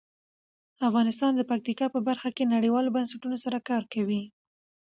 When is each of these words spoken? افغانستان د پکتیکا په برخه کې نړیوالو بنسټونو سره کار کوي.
افغانستان 0.87 1.31
د 1.35 1.41
پکتیکا 1.51 1.85
په 1.95 1.99
برخه 2.07 2.29
کې 2.37 2.51
نړیوالو 2.55 2.93
بنسټونو 2.95 3.37
سره 3.43 3.57
کار 3.69 3.83
کوي. 3.93 4.23